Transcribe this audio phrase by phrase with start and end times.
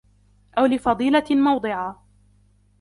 [0.57, 2.01] أَوْ لِفَضِيلَةٍ مَوْضِعًا